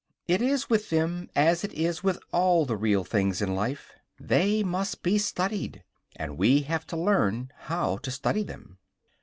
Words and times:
It 0.27 0.41
is 0.41 0.67
with 0.67 0.89
them 0.89 1.29
as 1.35 1.63
it 1.63 1.71
is 1.73 2.03
with 2.03 2.17
all 2.31 2.65
the 2.65 2.75
real 2.75 3.03
things 3.03 3.39
in 3.39 3.53
life; 3.53 3.91
they 4.19 4.63
must 4.63 5.03
be 5.03 5.19
studied, 5.19 5.83
and 6.15 6.39
we 6.39 6.61
have 6.63 6.87
to 6.87 6.97
learn 6.97 7.51
how 7.59 7.97
to 7.97 8.09
study 8.09 8.41
them. 8.41 8.79